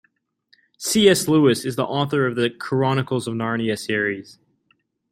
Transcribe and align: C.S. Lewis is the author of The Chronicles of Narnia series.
C.S. 0.79 1.27
Lewis 1.27 1.63
is 1.63 1.75
the 1.75 1.85
author 1.85 2.25
of 2.25 2.35
The 2.35 2.49
Chronicles 2.49 3.27
of 3.27 3.35
Narnia 3.35 3.77
series. 3.77 4.39